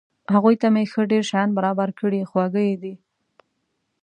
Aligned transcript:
هغوی 0.33 0.55
ته 0.61 0.67
مې 0.73 0.83
ښه 0.91 1.01
ډېر 1.11 1.23
شیان 1.29 1.49
برابر 1.57 1.89
کړي، 1.99 2.21
خواږه 2.29 2.61
یې 2.69 2.75
دي. 2.83 2.93